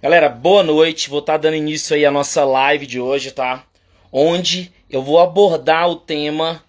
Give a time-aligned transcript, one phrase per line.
[0.00, 1.10] Galera, boa noite.
[1.10, 3.64] Vou estar tá dando início aí à nossa live de hoje, tá?
[4.12, 6.62] Onde eu vou abordar o tema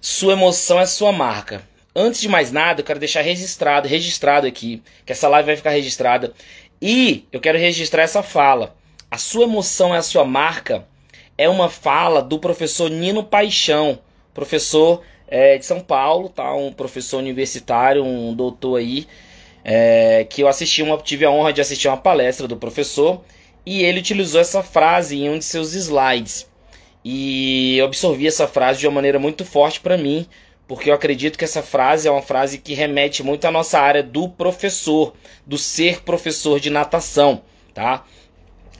[0.00, 1.68] Sua emoção é sua marca.
[1.94, 5.68] Antes de mais nada, eu quero deixar registrado, registrado aqui, que essa live vai ficar
[5.68, 6.32] registrada.
[6.80, 8.74] E eu quero registrar essa fala.
[9.10, 10.88] A sua emoção é a sua marca
[11.36, 13.98] é uma fala do professor Nino Paixão,
[14.32, 16.54] professor é, de São Paulo, tá?
[16.54, 19.06] Um professor universitário, um doutor aí
[19.64, 23.22] é, que eu assisti uma, tive a honra de assistir uma palestra do professor
[23.64, 26.50] e ele utilizou essa frase em um de seus slides.
[27.04, 30.26] E eu absorvi essa frase de uma maneira muito forte para mim,
[30.66, 34.02] porque eu acredito que essa frase é uma frase que remete muito à nossa área
[34.02, 35.14] do professor,
[35.46, 37.42] do ser professor de natação,
[37.74, 38.04] tá?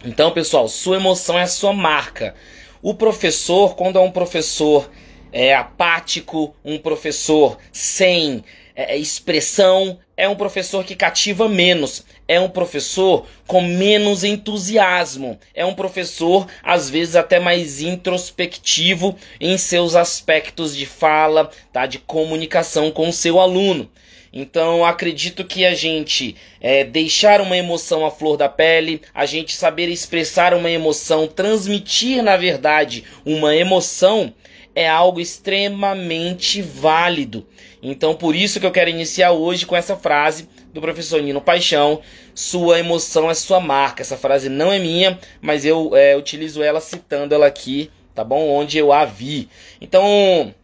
[0.04, 2.34] Então, pessoal, sua emoção é a sua marca.
[2.80, 4.90] O professor, quando é um professor
[5.32, 12.48] é, apático, um professor sem é, expressão, é um professor que cativa menos, é um
[12.48, 20.76] professor com menos entusiasmo, é um professor às vezes até mais introspectivo em seus aspectos
[20.76, 23.90] de fala, tá, de comunicação com o seu aluno.
[24.32, 29.56] Então acredito que a gente é, deixar uma emoção à flor da pele, a gente
[29.56, 34.32] saber expressar uma emoção, transmitir na verdade uma emoção
[34.74, 37.46] é algo extremamente válido.
[37.82, 42.00] Então, por isso que eu quero iniciar hoje com essa frase do professor Nino Paixão:
[42.32, 44.02] Sua emoção é sua marca.
[44.02, 48.48] Essa frase não é minha, mas eu é, utilizo ela citando ela aqui, tá bom?
[48.50, 49.48] Onde eu a vi.
[49.80, 50.54] Então,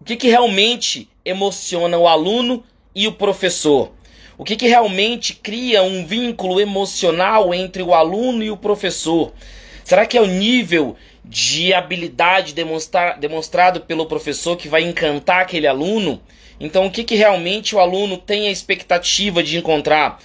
[0.00, 2.62] o que, que realmente emociona o aluno
[2.94, 3.92] e o professor?
[4.38, 9.32] O que, que realmente cria um vínculo emocional entre o aluno e o professor?
[9.82, 10.94] Será que é o nível
[11.28, 16.22] de habilidade demonstra demonstrado pelo professor que vai encantar aquele aluno.
[16.58, 20.20] Então, o que, que realmente o aluno tem a expectativa de encontrar?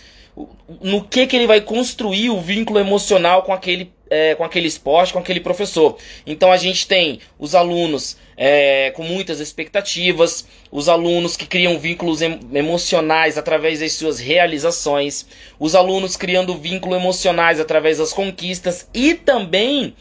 [0.82, 5.12] No que, que ele vai construir o vínculo emocional com aquele, é, com aquele esporte,
[5.12, 5.98] com aquele professor.
[6.26, 12.22] Então, a gente tem os alunos é, com muitas expectativas, os alunos que criam vínculos
[12.22, 15.28] em emocionais através das suas realizações,
[15.60, 19.94] os alunos criando vínculos emocionais através das conquistas e também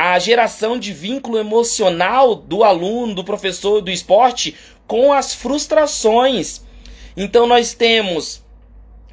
[0.00, 4.54] a geração de vínculo emocional do aluno, do professor do esporte
[4.86, 6.62] com as frustrações.
[7.16, 8.40] Então nós temos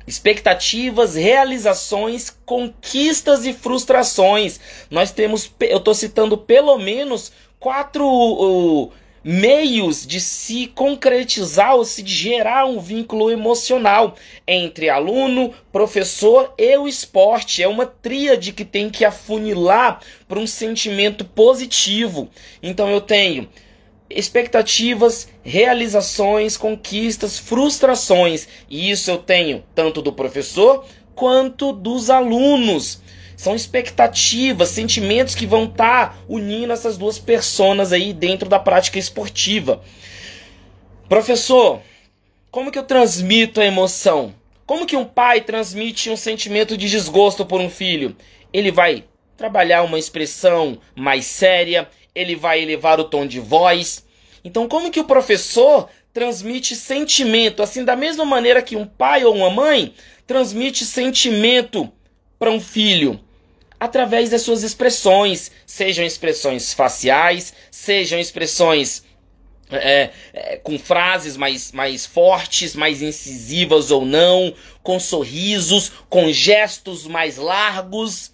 [0.05, 4.59] expectativas, realizações, conquistas e frustrações.
[4.91, 8.91] Nós temos, eu estou citando pelo menos quatro uh,
[9.27, 14.15] meios de se concretizar ou se gerar um vínculo emocional
[14.47, 17.63] entre aluno, professor e o esporte.
[17.63, 22.29] É uma tríade que tem que afunilar para um sentimento positivo.
[22.61, 23.49] Então eu tenho
[24.07, 28.47] expectativas, realizações, conquistas, frustrações.
[28.69, 30.85] E isso eu tenho tanto do professor
[31.15, 33.01] quanto dos alunos.
[33.35, 38.97] São expectativas, sentimentos que vão estar tá unindo essas duas personas aí dentro da prática
[38.97, 39.81] esportiva.
[41.09, 41.81] Professor,
[42.49, 44.33] como que eu transmito a emoção?
[44.65, 48.15] Como que um pai transmite um sentimento de desgosto por um filho?
[48.51, 49.03] Ele vai
[49.37, 54.05] trabalhar uma expressão mais séria, ele vai elevar o tom de voz.
[54.43, 59.35] Então, como que o professor transmite sentimento, assim da mesma maneira que um pai ou
[59.35, 59.93] uma mãe
[60.25, 61.91] transmite sentimento
[62.37, 63.19] para um filho?
[63.79, 69.03] através das suas expressões, sejam expressões faciais, sejam expressões
[69.69, 74.53] é, é, com frases mais, mais fortes, mais incisivas ou não,
[74.83, 78.31] com sorrisos, com gestos mais largos.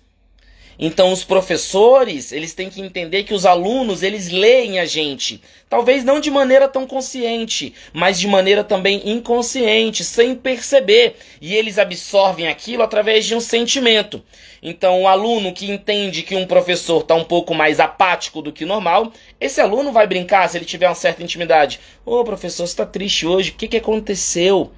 [0.84, 5.40] Então os professores, eles têm que entender que os alunos, eles leem a gente.
[5.70, 11.18] Talvez não de maneira tão consciente, mas de maneira também inconsciente, sem perceber.
[11.40, 14.24] E eles absorvem aquilo através de um sentimento.
[14.60, 18.66] Então o aluno que entende que um professor está um pouco mais apático do que
[18.66, 21.80] normal, esse aluno vai brincar se ele tiver uma certa intimidade.
[22.04, 24.72] Ô professor, você está triste hoje, o que, que aconteceu?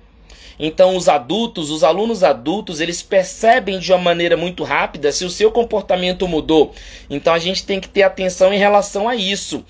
[0.59, 5.29] Então os adultos, os alunos adultos, eles percebem de uma maneira muito rápida se o
[5.29, 6.73] seu comportamento mudou.
[7.09, 9.65] Então a gente tem que ter atenção em relação a isso.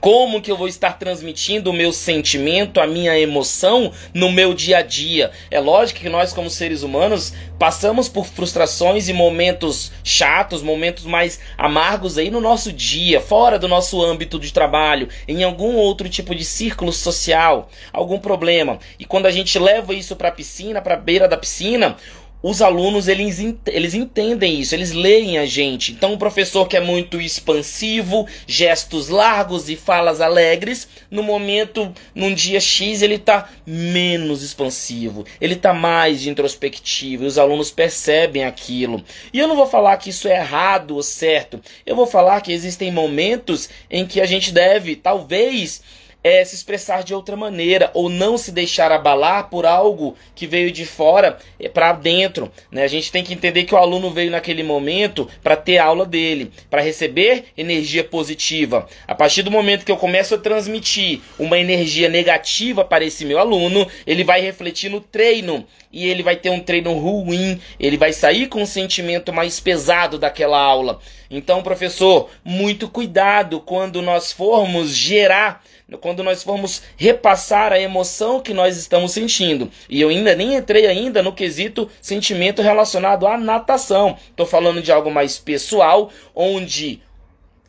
[0.00, 4.78] Como que eu vou estar transmitindo o meu sentimento, a minha emoção no meu dia
[4.78, 5.30] a dia?
[5.50, 11.40] É lógico que nós, como seres humanos, passamos por frustrações e momentos chatos, momentos mais
[11.56, 16.34] amargos aí no nosso dia, fora do nosso âmbito de trabalho, em algum outro tipo
[16.34, 18.78] de círculo social, algum problema.
[18.98, 21.96] E quando a gente leva isso para a piscina, para a beira da piscina,
[22.42, 25.92] os alunos eles, eles entendem isso, eles leem a gente.
[25.92, 32.32] Então, o professor que é muito expansivo, gestos largos e falas alegres, no momento, num
[32.32, 39.02] dia X, ele está menos expansivo, ele está mais introspectivo e os alunos percebem aquilo.
[39.32, 42.52] E eu não vou falar que isso é errado ou certo, eu vou falar que
[42.52, 45.82] existem momentos em que a gente deve, talvez,
[46.28, 50.70] é, se expressar de outra maneira ou não se deixar abalar por algo que veio
[50.70, 52.52] de fora é, para dentro.
[52.70, 52.84] Né?
[52.84, 56.52] A gente tem que entender que o aluno veio naquele momento para ter aula dele,
[56.68, 58.86] para receber energia positiva.
[59.06, 63.38] A partir do momento que eu começo a transmitir uma energia negativa para esse meu
[63.38, 68.12] aluno, ele vai refletir no treino e ele vai ter um treino ruim, ele vai
[68.12, 71.00] sair com um sentimento mais pesado daquela aula.
[71.30, 75.62] Então, professor, muito cuidado quando nós formos gerar
[75.96, 79.70] quando nós formos repassar a emoção que nós estamos sentindo.
[79.88, 84.18] E eu ainda nem entrei ainda no quesito sentimento relacionado à natação.
[84.28, 87.00] Estou falando de algo mais pessoal, onde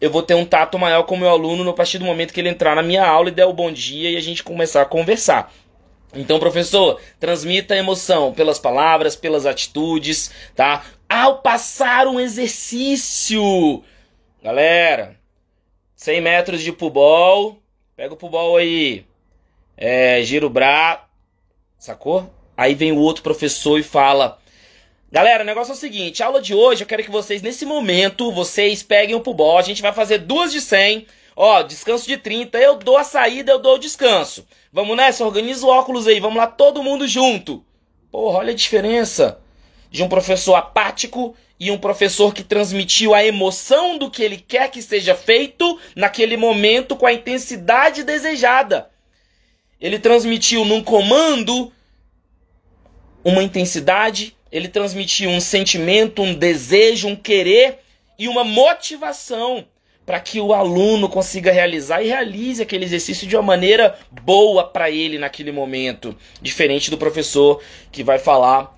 [0.02, 2.42] eu vou ter um tato maior com o meu aluno a partir do momento que
[2.42, 4.86] ele entrar na minha aula e der o bom dia e a gente começar a
[4.86, 5.54] conversar.
[6.14, 10.84] Então, professor, transmita a emoção pelas palavras, pelas atitudes, tá?
[11.10, 13.84] Ao passar um exercício.
[14.44, 15.20] Galera,
[15.96, 17.60] 100 metros de pubol,
[18.00, 19.04] Pega o pulbol aí.
[19.76, 21.02] É, gira o braço.
[21.78, 22.34] Sacou?
[22.56, 24.40] Aí vem o outro professor e fala:
[25.12, 27.66] Galera, o negócio é o seguinte: a aula de hoje eu quero que vocês, nesse
[27.66, 29.58] momento, vocês peguem o pulbol.
[29.58, 31.08] A gente vai fazer duas de 100.
[31.36, 32.58] Ó, descanso de 30.
[32.58, 34.48] Eu dou a saída, eu dou o descanso.
[34.72, 35.26] Vamos nessa?
[35.26, 36.22] Organiza o óculos aí.
[36.22, 37.66] Vamos lá, todo mundo junto.
[38.10, 39.42] Porra, olha a diferença
[39.90, 44.72] de um professor apático e um professor que transmitiu a emoção do que ele quer
[44.72, 48.90] que seja feito naquele momento com a intensidade desejada.
[49.80, 51.72] Ele transmitiu num comando
[53.24, 57.80] uma intensidade, ele transmitiu um sentimento, um desejo, um querer
[58.18, 59.66] e uma motivação
[60.06, 64.90] para que o aluno consiga realizar e realize aquele exercício de uma maneira boa para
[64.90, 67.62] ele naquele momento, diferente do professor
[67.92, 68.76] que vai falar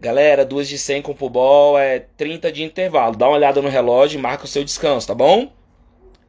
[0.00, 3.16] Galera, duas de 100 com ball é 30 de intervalo.
[3.16, 5.52] Dá uma olhada no relógio e marca o seu descanso, tá bom?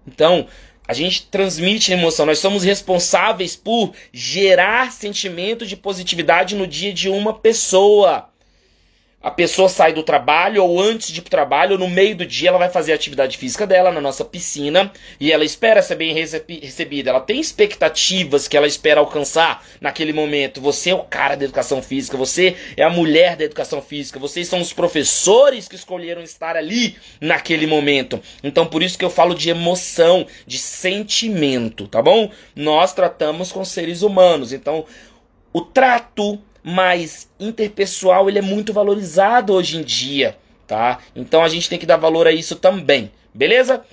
[0.08, 0.48] Então,
[0.88, 2.26] a gente transmite emoção.
[2.26, 8.30] Nós somos responsáveis por gerar sentimento de positividade no dia de uma pessoa
[9.22, 12.26] a pessoa sai do trabalho ou antes de ir pro trabalho, ou no meio do
[12.26, 15.96] dia, ela vai fazer a atividade física dela na nossa piscina e ela espera ser
[15.96, 17.10] bem recebida.
[17.10, 20.62] Ela tem expectativas que ela espera alcançar naquele momento.
[20.62, 24.48] Você é o cara da educação física, você é a mulher da educação física, vocês
[24.48, 28.22] são os professores que escolheram estar ali naquele momento.
[28.42, 32.32] Então, por isso que eu falo de emoção, de sentimento, tá bom?
[32.56, 34.86] Nós tratamos com seres humanos, então
[35.52, 41.00] o trato mas interpessoal ele é muito valorizado hoje em dia, tá?
[41.16, 43.84] Então a gente tem que dar valor a isso também, beleza?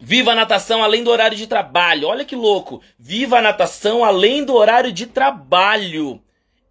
[0.00, 2.08] Viva a natação além do horário de trabalho.
[2.08, 2.82] Olha que louco.
[2.98, 6.20] Viva a natação além do horário de trabalho.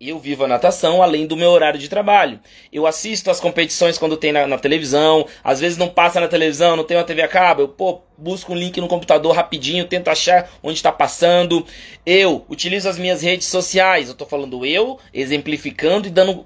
[0.06, 2.38] Eu vivo a natação além do meu horário de trabalho.
[2.74, 5.26] Eu assisto as competições quando tem na, na, televisão.
[5.42, 7.62] Às vezes não passa na televisão, não tem uma TV a cabo.
[7.62, 11.66] Eu pô, busco um link no computador rapidinho, tento achar onde está passando.
[12.06, 14.10] Eu utilizo as minhas redes sociais.
[14.10, 16.46] Eu estou falando eu, exemplificando e dando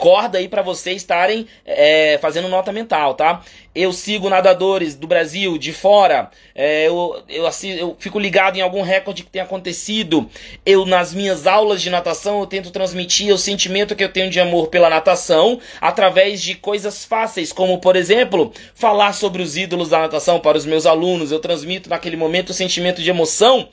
[0.00, 3.42] corda aí para vocês estarem é, fazendo nota mental, tá?
[3.74, 7.44] Eu sigo nadadores do Brasil, de fora, é, eu, eu,
[7.76, 10.28] eu fico ligado em algum recorde que tem acontecido.
[10.64, 14.40] Eu, nas minhas aulas de natação, eu tento transmitir o sentimento que eu tenho de
[14.40, 19.98] amor pela natação através de coisas fáceis, como, por exemplo, falar sobre os ídolos da
[19.98, 21.30] natação para os meus alunos.
[21.30, 23.68] Eu transmito naquele momento o sentimento de emoção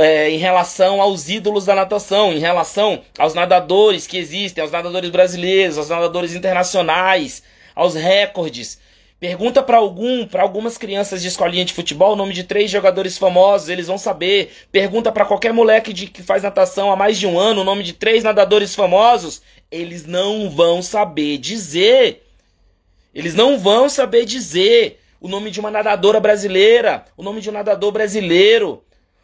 [0.00, 5.10] é, em relação aos ídolos da natação, em relação aos nadadores que existem, aos nadadores
[5.10, 7.42] brasileiros, aos nadadores internacionais,
[7.74, 8.80] aos recordes.
[9.20, 13.18] Pergunta para algum, para algumas crianças de escolinha de futebol o nome de três jogadores
[13.18, 14.50] famosos, eles vão saber.
[14.72, 17.82] Pergunta para qualquer moleque de, que faz natação há mais de um ano o nome
[17.82, 22.26] de três nadadores famosos, eles não vão saber dizer.
[23.14, 27.52] Eles não vão saber dizer o nome de uma nadadora brasileira, o nome de um
[27.52, 28.82] nadador brasileiro.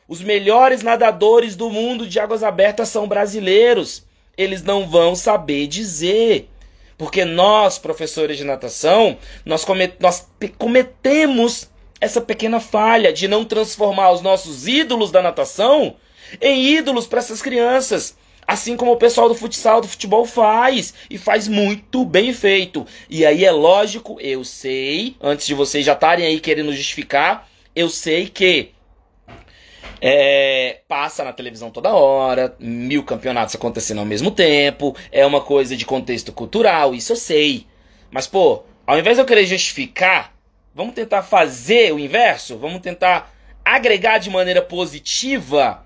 [0.09, 4.05] Os melhores nadadores do mundo de águas abertas são brasileiros.
[4.37, 6.49] Eles não vão saber dizer.
[6.97, 9.67] Porque nós, professores de natação, nós,
[9.99, 11.69] nós cometemos
[12.01, 15.97] essa pequena falha de não transformar os nossos ídolos da natação
[16.41, 18.17] em ídolos para essas crianças.
[18.47, 20.95] Assim como o pessoal do futsal, do futebol faz.
[21.11, 22.87] E faz muito bem feito.
[23.11, 27.89] E aí é lógico, eu sei, antes de vocês já estarem aí querendo justificar, eu
[27.91, 28.71] sei que
[30.01, 35.77] É, passa na televisão toda hora, mil campeonatos acontecendo ao mesmo tempo, é uma coisa
[35.77, 37.67] de contexto cultural, isso eu sei.
[38.11, 40.35] Mas, pô, ao invés de eu querer justificar,
[40.75, 42.59] vamos tentar fazer o inverso?
[42.59, 43.35] Vamos tentar
[43.65, 45.86] agregar de maneira positiva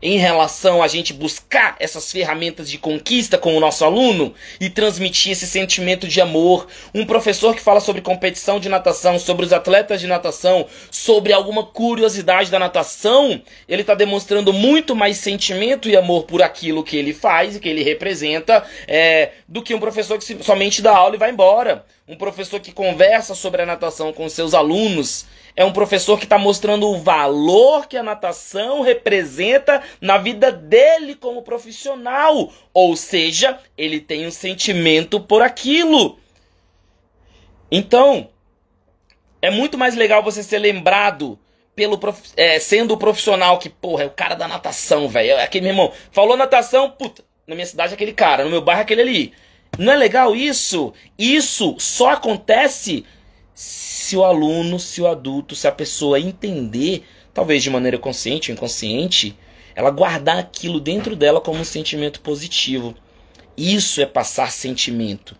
[0.00, 5.32] em relação a gente buscar essas ferramentas de conquista com o nosso aluno e transmitir
[5.32, 6.66] esse sentimento de amor.
[6.94, 11.64] Um professor que fala sobre competição de natação, sobre os atletas de natação, sobre alguma
[11.64, 17.12] curiosidade da natação, ele está demonstrando muito mais sentimento e amor por aquilo que ele
[17.12, 21.18] faz e que ele representa é, do que um professor que somente dá aula e
[21.18, 21.84] vai embora.
[22.06, 25.26] Um professor que conversa sobre a natação com seus alunos
[25.58, 31.16] é um professor que está mostrando o valor que a natação representa na vida dele
[31.16, 32.52] como profissional.
[32.72, 36.16] Ou seja, ele tem um sentimento por aquilo.
[37.72, 38.28] Então,
[39.42, 41.36] é muito mais legal você ser lembrado
[41.74, 41.98] pelo
[42.36, 45.30] é, sendo o profissional que, porra, é o cara da natação, velho.
[45.32, 45.92] É aquele meu irmão.
[46.12, 49.32] Falou natação, puta, na minha cidade é aquele cara, no meu bairro é aquele ali.
[49.76, 50.94] Não é legal isso?
[51.18, 53.04] Isso só acontece
[54.08, 58.56] se o aluno, se o adulto, se a pessoa entender, talvez de maneira consciente ou
[58.56, 59.38] inconsciente,
[59.74, 62.94] ela guardar aquilo dentro dela como um sentimento positivo.
[63.54, 65.36] Isso é passar sentimento.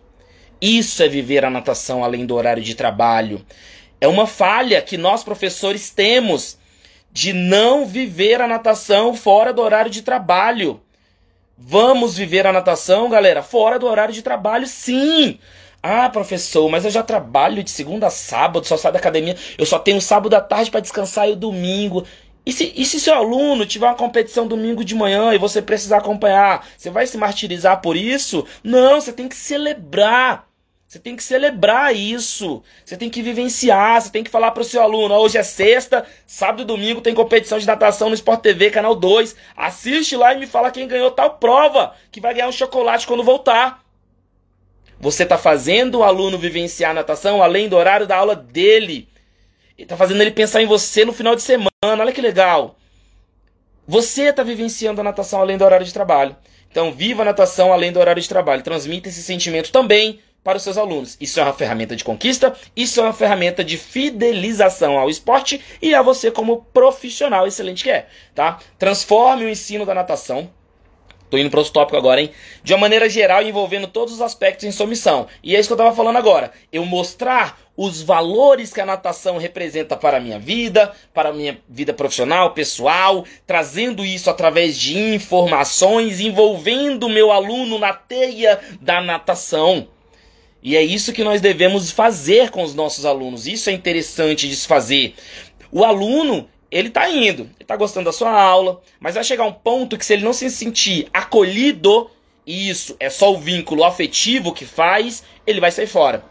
[0.61, 3.43] Isso é viver a natação além do horário de trabalho.
[3.99, 6.59] É uma falha que nós professores temos
[7.11, 10.79] de não viver a natação fora do horário de trabalho.
[11.57, 15.39] Vamos viver a natação, galera, fora do horário de trabalho, sim.
[15.81, 19.65] Ah, professor, mas eu já trabalho de segunda a sábado, só saio da academia, eu
[19.65, 22.05] só tenho sábado à tarde para descansar e o domingo.
[22.45, 25.97] E se, e se seu aluno tiver uma competição domingo de manhã e você precisar
[25.97, 28.45] acompanhar, você vai se martirizar por isso?
[28.63, 30.49] Não, você tem que celebrar.
[30.87, 32.63] Você tem que celebrar isso.
[32.83, 34.01] Você tem que vivenciar.
[34.01, 37.13] Você tem que falar para o seu aluno: hoje é sexta, sábado e domingo tem
[37.13, 39.35] competição de natação no Sport TV, canal 2.
[39.55, 43.23] Assiste lá e me fala quem ganhou tal prova, que vai ganhar um chocolate quando
[43.23, 43.83] voltar.
[44.99, 49.07] Você está fazendo o aluno vivenciar a natação além do horário da aula dele.
[49.77, 51.69] Está fazendo ele pensar em você no final de semana.
[51.83, 52.75] Olha que legal.
[53.87, 56.35] Você está vivenciando a natação além do horário de trabalho.
[56.69, 58.61] Então, viva a natação além do horário de trabalho.
[58.61, 61.17] Transmita esse sentimento também para os seus alunos.
[61.19, 65.95] Isso é uma ferramenta de conquista, isso é uma ferramenta de fidelização ao esporte e
[65.95, 68.59] a você como profissional excelente que é, tá?
[68.77, 70.49] Transforme o ensino da natação
[71.29, 72.31] Tô indo para outro tópico agora, hein?
[72.63, 75.27] De uma maneira geral, envolvendo todos os aspectos em sua missão.
[75.43, 76.51] E é isso que eu tava falando agora.
[76.71, 81.59] Eu mostrar os valores que a natação representa para a minha vida, para a minha
[81.69, 88.99] vida profissional, pessoal, trazendo isso através de informações, envolvendo o meu aluno na teia da
[88.99, 89.87] natação.
[90.61, 93.47] E é isso que nós devemos fazer com os nossos alunos.
[93.47, 95.15] Isso é interessante de se fazer.
[95.71, 99.53] O aluno, ele tá indo, ele tá gostando da sua aula, mas vai chegar um
[99.53, 102.09] ponto que se ele não se sentir acolhido,
[102.45, 106.23] e isso é só o vínculo afetivo que faz, ele vai sair fora.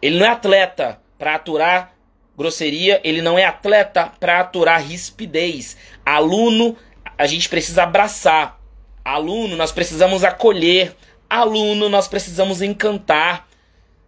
[0.00, 1.92] Ele não é atleta para aturar
[2.36, 5.76] grosseria, ele não é atleta para aturar rispidez.
[6.04, 6.76] Aluno,
[7.16, 8.58] a gente precisa abraçar.
[9.04, 10.96] Aluno, nós precisamos acolher.
[11.28, 13.48] Aluno, nós precisamos encantar.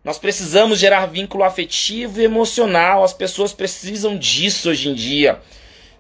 [0.05, 3.03] Nós precisamos gerar vínculo afetivo e emocional.
[3.03, 5.41] As pessoas precisam disso hoje em dia.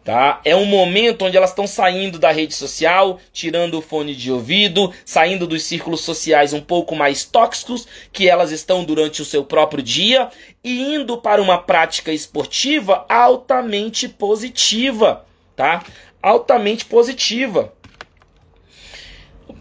[0.04, 0.42] Tá?
[0.44, 4.92] É um momento onde elas estão saindo da rede social, tirando o fone de ouvido,
[5.02, 9.82] saindo dos círculos sociais um pouco mais tóxicos que elas estão durante o seu próprio
[9.82, 10.28] dia
[10.62, 15.24] e indo para uma prática esportiva altamente positiva,
[15.56, 15.82] tá?
[16.22, 17.72] Altamente positiva.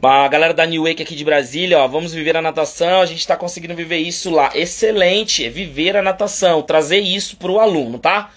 [0.05, 3.19] A galera da New Wake aqui de Brasília, ó, vamos viver a natação, a gente
[3.19, 4.51] está conseguindo viver isso lá.
[4.53, 8.29] Excelente, é viver a natação, trazer isso para o aluno, tá?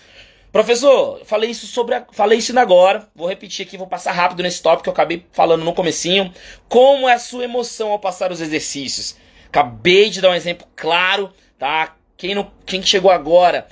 [0.53, 4.63] Professor, falei isso sobre, a, falei isso agora, vou repetir aqui, vou passar rápido nesse
[4.63, 6.33] tópico que eu acabei falando no comecinho.
[6.69, 9.17] Como é a sua emoção ao passar os exercícios?
[9.49, 11.97] Acabei de dar um exemplo claro, tá?
[12.17, 13.67] Quem, não, quem chegou agora,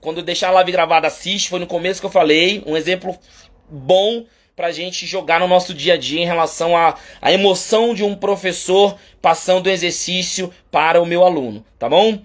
[0.00, 3.18] quando eu deixar a live gravada, assiste, foi no começo que eu falei, um exemplo
[3.68, 4.24] bom
[4.60, 8.14] pra gente jogar no nosso dia a dia em relação à, à emoção de um
[8.14, 12.18] professor passando o exercício para o meu aluno, tá bom?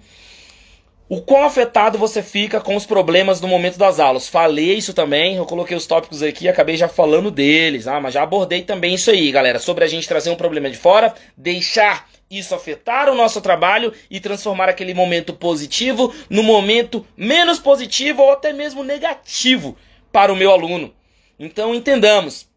[1.08, 4.28] O quão afetado você fica com os problemas no momento das aulas?
[4.28, 8.22] Falei isso também, eu coloquei os tópicos aqui, acabei já falando deles, ah, mas já
[8.22, 12.54] abordei também isso aí, galera, sobre a gente trazer um problema de fora, deixar isso
[12.54, 18.52] afetar o nosso trabalho e transformar aquele momento positivo no momento menos positivo ou até
[18.52, 19.74] mesmo negativo
[20.12, 20.95] para o meu aluno.
[21.38, 22.48] Então entendamos.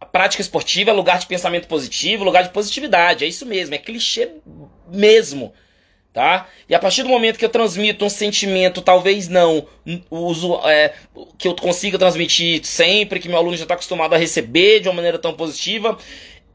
[0.00, 3.24] A prática esportiva é lugar de pensamento positivo, lugar de positividade.
[3.24, 4.30] É isso mesmo, é clichê
[4.90, 5.52] mesmo.
[6.12, 6.48] tá?
[6.68, 9.66] E a partir do momento que eu transmito um sentimento, talvez não,
[10.10, 10.94] uso, é,
[11.38, 14.94] que eu consiga transmitir sempre, que meu aluno já está acostumado a receber de uma
[14.94, 15.98] maneira tão positiva,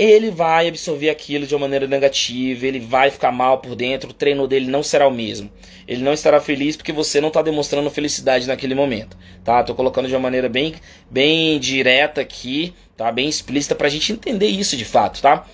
[0.04, 4.14] ele vai absorver aquilo de uma maneira negativa, ele vai ficar mal por dentro, o
[4.14, 5.52] treino dele não será o mesmo.
[5.88, 9.62] Ele não estará feliz porque você não está demonstrando felicidade naquele momento, tá?
[9.64, 10.74] Tô colocando de uma maneira bem,
[11.08, 13.12] bem direta aqui, tá?
[13.12, 15.46] Bem explícita pra gente entender isso de fato, tá?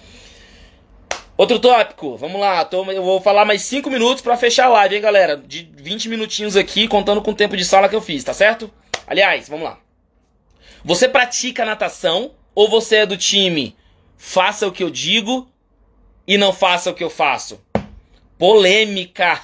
[1.36, 4.96] Outro tópico, vamos lá, tô, eu vou falar mais 5 minutos para fechar a live,
[4.96, 5.36] hein, galera?
[5.36, 8.72] De 20 minutinhos aqui, contando com o tempo de sala que eu fiz, tá certo?
[9.06, 9.78] Aliás, vamos lá.
[10.86, 13.76] Você pratica natação ou você é do time
[14.18, 15.48] faça o que eu digo
[16.28, 17.62] e não faça o que eu faço?
[18.38, 19.40] Polêmica!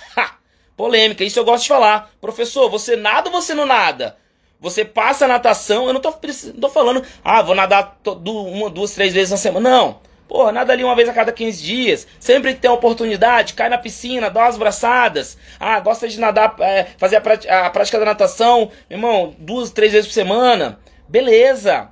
[0.76, 2.12] Polêmica, isso eu gosto de falar.
[2.20, 4.18] Professor, você nada ou você não nada?
[4.60, 9.14] Você passa natação, eu não tô, não tô falando, ah, vou nadar uma, duas, três
[9.14, 9.70] vezes na semana.
[9.70, 10.00] Não.
[10.28, 12.08] Pô, nada ali uma vez a cada 15 dias.
[12.20, 15.38] Sempre que tem oportunidade, cai na piscina, dá umas braçadas.
[15.60, 20.08] Ah, gosta de nadar, é, fazer a, a prática da natação, irmão, duas, três vezes
[20.08, 20.80] por semana.
[21.08, 21.90] Beleza.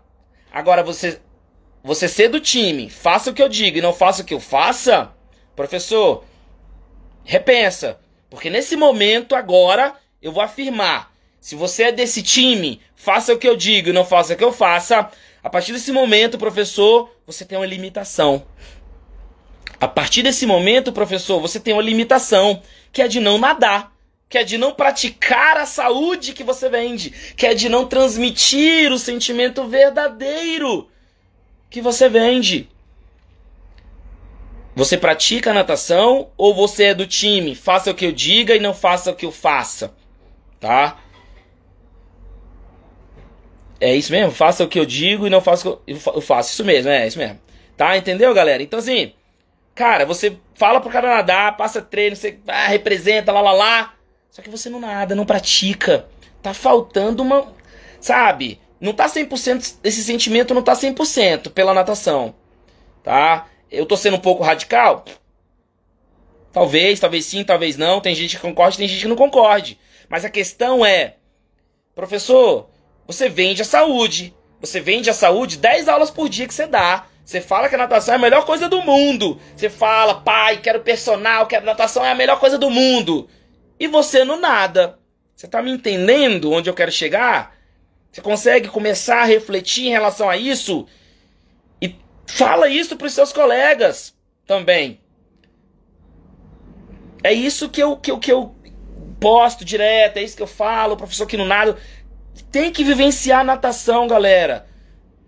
[0.51, 1.19] Agora você
[1.83, 4.39] você ser do time, faça o que eu digo e não faça o que eu
[4.39, 5.11] faça,
[5.55, 6.23] professor,
[7.23, 7.99] repensa.
[8.29, 11.11] Porque nesse momento agora eu vou afirmar.
[11.39, 14.43] Se você é desse time, faça o que eu digo e não faça o que
[14.43, 15.09] eu faça.
[15.43, 18.45] A partir desse momento, professor, você tem uma limitação.
[19.79, 22.61] A partir desse momento, professor, você tem uma limitação,
[22.93, 23.91] que é de não nadar,
[24.29, 28.91] que é de não praticar a saúde que você vende, que é de não transmitir
[28.91, 30.90] o sentimento verdadeiro
[31.71, 32.69] que você vende.
[34.75, 37.55] Você pratica natação ou você é do time?
[37.55, 39.93] Faça o que eu diga e não faça o que eu faça,
[40.59, 40.99] tá?
[43.79, 44.31] É isso mesmo?
[44.31, 46.51] Faça o que eu digo e não faça o que eu faço.
[46.51, 47.39] Isso mesmo, é isso mesmo.
[47.75, 47.97] Tá?
[47.97, 48.61] Entendeu, galera?
[48.61, 49.13] Então, assim,
[49.73, 53.93] cara, você fala pro cara nadar, passa treino, você ah, representa, lá, lá, lá.
[54.29, 56.05] Só que você não nada, não pratica.
[56.43, 57.51] Tá faltando uma.
[57.99, 58.59] Sabe?
[58.81, 59.75] Não tá 100%.
[59.83, 62.33] Esse sentimento não tá 100% pela natação.
[63.03, 63.45] Tá?
[63.69, 65.05] Eu tô sendo um pouco radical?
[66.51, 68.01] Talvez, talvez sim, talvez não.
[68.01, 69.79] Tem gente que concorde, tem gente que não concorde.
[70.09, 71.15] Mas a questão é,
[71.93, 72.69] professor,
[73.05, 74.33] você vende a saúde.
[74.59, 77.05] Você vende a saúde 10 aulas por dia que você dá.
[77.23, 79.39] Você fala que a natação é a melhor coisa do mundo.
[79.55, 83.29] Você fala, pai, quero personal, quero natação, é a melhor coisa do mundo.
[83.79, 84.97] E você não nada.
[85.35, 87.60] Você tá me entendendo onde eu quero chegar?
[88.11, 90.85] Você consegue começar a refletir em relação a isso?
[91.81, 91.95] E
[92.27, 94.13] fala isso para os seus colegas
[94.45, 94.99] também.
[97.23, 98.53] É isso que eu, que, eu, que eu
[99.19, 101.77] posto direto, é isso que eu falo, professor que não nada.
[102.51, 104.65] Tem que vivenciar natação, galera.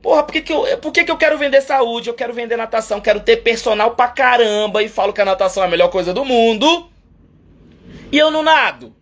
[0.02, 2.10] Porra, por que, que, eu, por que, que eu quero vender saúde?
[2.10, 5.68] Eu quero vender natação, quero ter personal pra caramba e falo que a natação é
[5.68, 6.90] a melhor coisa do mundo.
[8.12, 8.94] E eu não nado.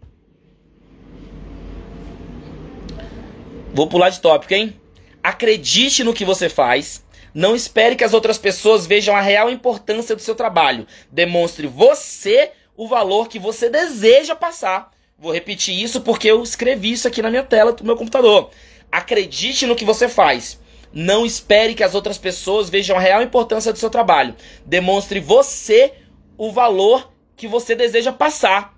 [3.74, 4.76] Vou pular de tópico, hein?
[5.24, 7.06] Acredite no que você faz.
[7.34, 10.86] Não espere que as outras pessoas vejam a real importância do seu trabalho.
[11.10, 14.92] Demonstre você o valor que você deseja passar.
[15.18, 18.50] Vou repetir isso porque eu escrevi isso aqui na minha tela do meu computador.
[18.92, 20.60] Acredite no que você faz.
[20.92, 24.36] Não espere que as outras pessoas vejam a real importância do seu trabalho.
[24.66, 25.94] Demonstre você
[26.38, 28.78] o valor que você deseja passar.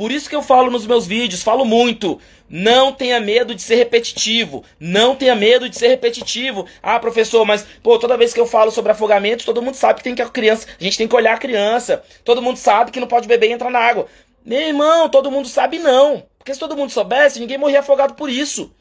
[0.00, 2.18] Por isso que eu falo nos meus vídeos, falo muito.
[2.48, 4.64] Não tenha medo de ser repetitivo.
[4.80, 6.64] Não tenha medo de ser repetitivo.
[6.82, 10.04] Ah, professor, mas pô, toda vez que eu falo sobre afogamento, todo mundo sabe que
[10.04, 12.02] tem que a criança, a gente tem que olhar a criança.
[12.24, 14.06] Todo mundo sabe que não pode beber e entrar na água.
[14.42, 16.26] Meu irmão, todo mundo sabe não.
[16.38, 18.74] Porque se todo mundo soubesse, ninguém morria afogado por isso.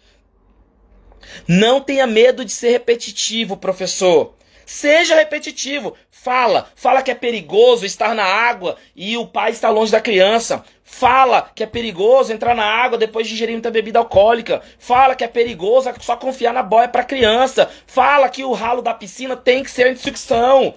[1.46, 4.36] Não tenha medo de ser repetitivo, professor.
[4.70, 5.96] Seja repetitivo.
[6.12, 10.64] Fala, fala que é perigoso estar na água e o pai está longe da criança.
[10.84, 14.62] Fala que é perigoso entrar na água depois de ingerir muita bebida alcoólica.
[14.78, 17.68] Fala que é perigoso só confiar na boia para criança.
[17.88, 20.76] Fala que o ralo da piscina tem que ser anti-sucção.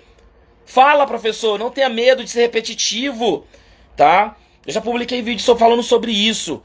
[0.65, 3.47] Fala, professor, não tenha medo de ser repetitivo,
[3.95, 4.37] tá?
[4.67, 6.63] Eu já publiquei vídeo só falando sobre isso.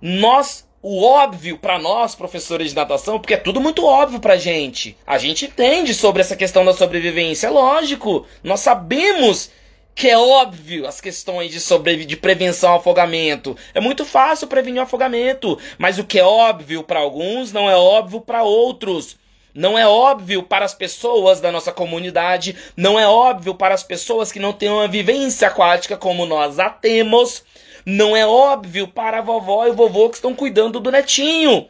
[0.00, 4.94] Nós, o óbvio para nós, professores de natação, porque é tudo muito óbvio pra gente.
[5.06, 8.26] A gente entende sobre essa questão da sobrevivência, é lógico.
[8.42, 9.50] Nós sabemos
[9.94, 13.56] que é óbvio as questões de sobrevi de prevenção ao afogamento.
[13.72, 17.74] É muito fácil prevenir o afogamento, mas o que é óbvio para alguns não é
[17.74, 19.16] óbvio para outros.
[19.54, 24.30] Não é óbvio para as pessoas da nossa comunidade, não é óbvio para as pessoas
[24.30, 27.42] que não têm uma vivência aquática como nós a temos,
[27.84, 31.68] não é óbvio para a vovó e o vovô que estão cuidando do netinho.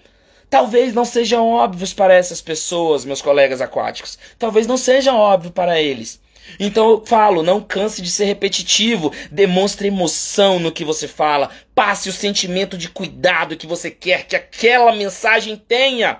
[0.48, 4.18] Talvez não sejam óbvios para essas pessoas, meus colegas aquáticos.
[4.38, 6.20] Talvez não sejam óbvio para eles.
[6.60, 12.08] Então eu falo, não canse de ser repetitivo, demonstre emoção no que você fala, passe
[12.08, 16.18] o sentimento de cuidado que você quer que aquela mensagem tenha.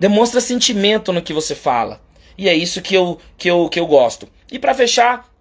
[0.00, 2.00] Demonstra sentimento no que você fala.
[2.36, 4.28] E é isso que eu, que eu, que eu gosto.
[4.50, 5.32] E para fechar,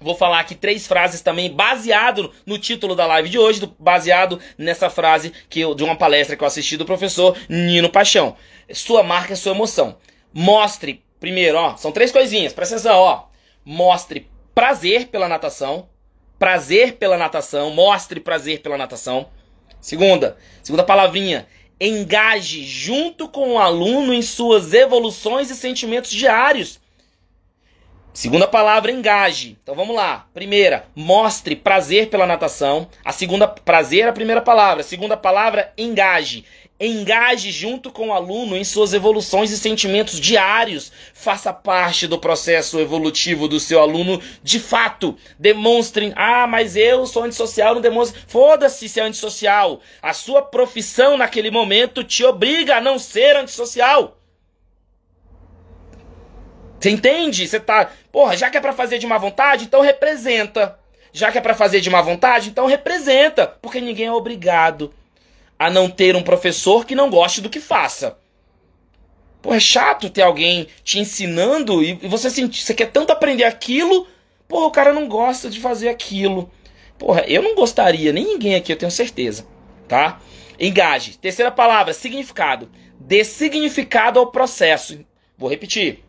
[0.00, 4.88] Vou falar aqui três frases também baseado no título da live de hoje, baseado nessa
[4.88, 8.36] frase que eu, de uma palestra que eu assisti do professor Nino Paixão.
[8.72, 9.96] Sua marca é sua emoção.
[10.32, 13.24] Mostre primeiro, ó, são três coisinhas, presta atenção, ó.
[13.64, 15.88] Mostre prazer pela natação,
[16.38, 19.28] prazer pela natação, mostre prazer pela natação.
[19.80, 21.46] Segunda, segunda palavrinha,
[21.80, 26.80] engaje junto com o aluno em suas evoluções e sentimentos diários.
[28.12, 29.56] Segunda palavra, engaje.
[29.62, 30.26] Então vamos lá.
[30.34, 32.88] Primeira, mostre prazer pela natação.
[33.04, 34.80] A segunda, prazer é a primeira palavra.
[34.80, 36.44] A segunda palavra, engaje.
[36.80, 40.92] Engaje junto com o aluno em suas evoluções e sentimentos diários.
[41.12, 45.16] Faça parte do processo evolutivo do seu aluno de fato.
[45.38, 48.20] Demonstre, ah, mas eu sou antissocial, não demonstre.
[48.28, 49.80] Foda-se se é antissocial.
[50.00, 54.17] A sua profissão naquele momento te obriga a não ser antissocial.
[56.80, 57.46] Você entende?
[57.46, 57.90] Você tá.
[58.12, 60.78] Porra, já que é pra fazer de má vontade, então representa.
[61.12, 63.46] Já que é pra fazer de má vontade, então representa.
[63.46, 64.92] Porque ninguém é obrigado
[65.58, 68.16] a não ter um professor que não goste do que faça.
[69.42, 74.06] Pô, é chato ter alguém te ensinando e você, sente, você quer tanto aprender aquilo,
[74.46, 76.50] porra, o cara não gosta de fazer aquilo.
[76.98, 79.46] Porra, eu não gostaria, nem ninguém aqui, eu tenho certeza.
[79.86, 80.20] Tá?
[80.58, 81.16] Engaje.
[81.16, 82.68] Terceira palavra, significado.
[82.98, 85.04] Dê significado ao processo.
[85.36, 86.04] Vou repetir.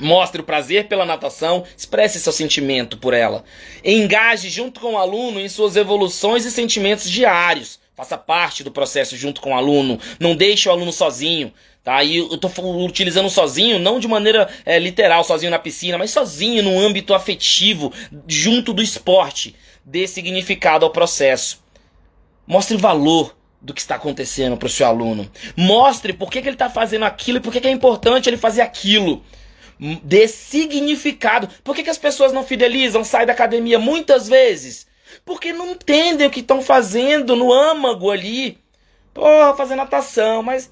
[0.00, 3.44] Mostre o prazer pela natação, expresse seu sentimento por ela.
[3.84, 7.78] Engaje junto com o aluno em suas evoluções e sentimentos diários.
[7.94, 9.98] Faça parte do processo junto com o aluno.
[10.18, 11.52] Não deixe o aluno sozinho.
[11.84, 12.02] Tá?
[12.02, 12.50] E eu estou
[12.84, 17.92] utilizando sozinho, não de maneira é, literal, sozinho na piscina, mas sozinho no âmbito afetivo,
[18.26, 19.54] junto do esporte.
[19.84, 21.62] Dê significado ao processo.
[22.46, 25.30] Mostre valor do que está acontecendo para o seu aluno.
[25.56, 28.36] Mostre por que, que ele está fazendo aquilo e por que, que é importante ele
[28.36, 29.22] fazer aquilo
[30.02, 31.48] dê significado.
[31.64, 34.86] Por que, que as pessoas não fidelizam, saem da academia muitas vezes?
[35.24, 38.58] Porque não entendem o que estão fazendo no âmago ali.
[39.14, 40.70] Porra, fazer natação, mas.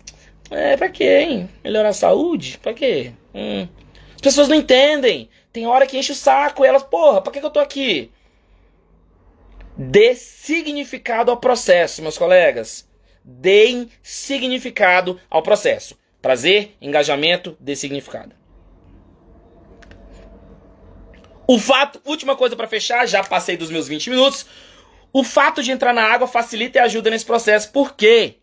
[0.50, 1.50] É, pra quê, hein?
[1.64, 2.58] Melhorar a saúde?
[2.62, 3.12] Pra quê?
[3.34, 3.66] Hum.
[4.14, 5.28] As pessoas não entendem.
[5.52, 8.10] Tem hora que enche o saco e elas, porra, pra que, que eu tô aqui?
[9.76, 12.88] Dê significado ao processo, meus colegas.
[13.24, 15.98] Deem significado ao processo.
[16.20, 18.37] Prazer, engajamento, dê significado.
[21.50, 24.44] O fato, última coisa para fechar, já passei dos meus 20 minutos.
[25.10, 27.72] O fato de entrar na água facilita e ajuda nesse processo.
[27.72, 28.34] Por quê?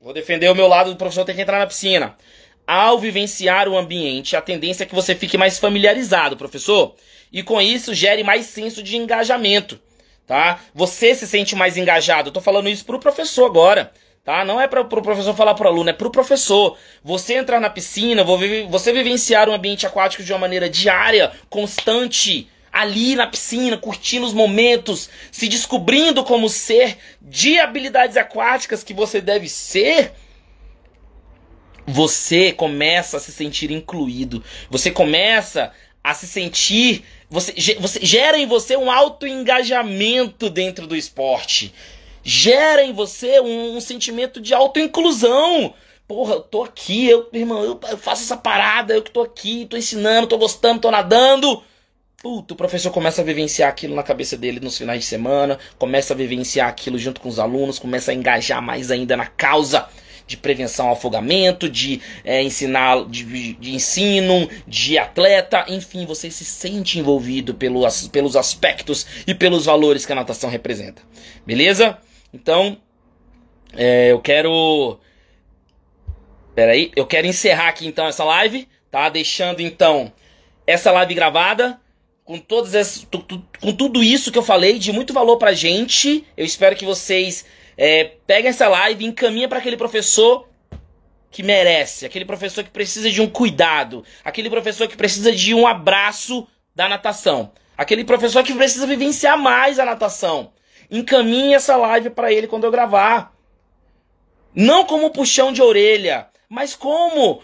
[0.00, 2.16] Vou defender o meu lado do professor ter que entrar na piscina.
[2.64, 6.94] Ao vivenciar o ambiente, a tendência é que você fique mais familiarizado, professor,
[7.32, 9.80] e com isso gere mais senso de engajamento,
[10.24, 10.60] tá?
[10.72, 12.28] Você se sente mais engajado.
[12.28, 13.92] Eu tô falando isso pro professor agora
[14.24, 14.44] tá?
[14.44, 16.76] Não é para o pro professor falar pro aluno, é pro professor.
[17.02, 18.24] Você entrar na piscina,
[18.68, 24.32] você vivenciar um ambiente aquático de uma maneira diária, constante, ali na piscina, curtindo os
[24.32, 30.12] momentos, se descobrindo como ser de habilidades aquáticas que você deve ser.
[31.86, 34.44] Você começa a se sentir incluído.
[34.70, 35.72] Você começa
[36.04, 37.04] a se sentir.
[37.28, 41.74] Você, você gera em você um alto engajamento dentro do esporte
[42.22, 45.74] gera em você um, um sentimento de autoinclusão.
[46.06, 49.66] Porra, eu tô aqui, eu, irmão, eu, eu faço essa parada, eu que tô aqui,
[49.66, 51.62] tô ensinando, tô gostando, tô nadando.
[52.22, 56.12] Puta, o professor começa a vivenciar aquilo na cabeça dele nos finais de semana, começa
[56.12, 59.88] a vivenciar aquilo junto com os alunos, começa a engajar mais ainda na causa
[60.26, 66.44] de prevenção ao afogamento, de é, ensinar, de, de, ensino, de atleta, enfim, você se
[66.44, 71.02] sente envolvido pelo, pelos aspectos e pelos valores que a natação representa.
[71.44, 71.98] Beleza?
[72.32, 72.78] Então,
[73.74, 74.98] é, eu quero.
[76.54, 79.08] Peraí, eu quero encerrar aqui então essa live, tá?
[79.08, 80.12] Deixando então
[80.66, 81.80] essa live gravada
[82.24, 83.06] com todas essas,
[83.60, 86.24] com tudo isso que eu falei de muito valor pra gente.
[86.36, 87.44] Eu espero que vocês
[87.76, 90.48] é, peguem essa live e encaminhem para aquele professor
[91.30, 95.64] que merece, aquele professor que precisa de um cuidado, aquele professor que precisa de um
[95.64, 100.52] abraço da natação, aquele professor que precisa vivenciar mais a natação
[100.90, 103.32] encaminhe essa live para ele quando eu gravar.
[104.54, 107.40] Não como puxão de orelha, mas como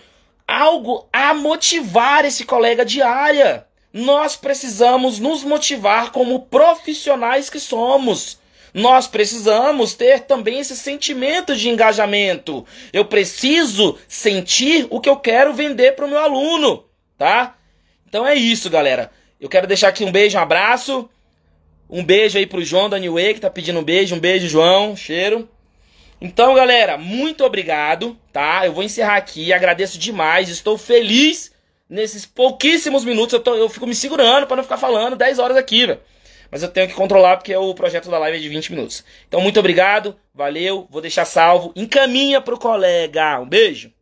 [0.47, 3.67] algo a motivar esse colega diária.
[3.93, 8.39] Nós precisamos nos motivar como profissionais que somos.
[8.75, 12.67] Nós precisamos ter também esse sentimento de engajamento.
[12.93, 16.85] Eu preciso sentir o que eu quero vender para o meu aluno,
[17.17, 17.57] tá?
[18.07, 19.11] Então é isso, galera.
[19.41, 21.09] Eu quero deixar aqui um beijo, um abraço.
[21.89, 24.15] Um beijo aí pro João da New Way, que tá pedindo um beijo.
[24.15, 24.97] Um beijo, João.
[24.97, 25.49] Cheiro.
[26.21, 28.67] Então, galera, muito obrigado, tá?
[28.67, 29.53] Eu vou encerrar aqui.
[29.53, 30.49] Agradeço demais.
[30.49, 31.53] Estou feliz
[31.89, 33.35] nesses pouquíssimos minutos.
[33.35, 36.01] Eu, tô, eu fico me segurando para não ficar falando 10 horas aqui, velho.
[36.51, 39.05] Mas eu tenho que controlar porque o projeto da live é de 20 minutos.
[39.29, 40.17] Então, muito obrigado.
[40.35, 40.87] Valeu.
[40.91, 41.73] Vou deixar salvo.
[41.77, 43.41] Encaminha pro colega.
[43.41, 43.93] Um beijo.